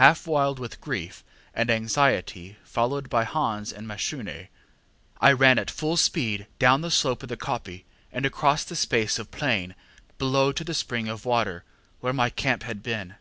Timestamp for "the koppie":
7.28-7.84